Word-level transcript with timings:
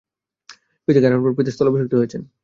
পিতাকে 0.87 1.05
হারানোর 1.07 1.23
পর 1.25 1.35
পিতার 1.37 1.53
স্থলাভিষিক্ত 1.55 1.93
হয়েছেন। 1.97 2.21